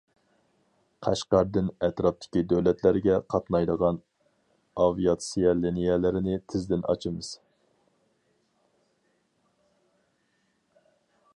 [1.07, 3.99] قەشقەردىن ئەتراپتىكى دۆلەتلەرگە قاتنايدىغان
[4.85, 7.31] ئاۋىياتسىيە لىنىيەلىرىنى تېزدىن ئاچىمىز.